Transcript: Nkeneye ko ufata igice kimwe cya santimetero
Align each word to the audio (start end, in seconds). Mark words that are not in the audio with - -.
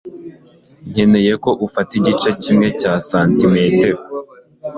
Nkeneye 0.91 1.31
ko 1.43 1.49
ufata 1.65 1.91
igice 1.99 2.29
kimwe 2.43 2.67
cya 2.79 2.93
santimetero 3.09 3.99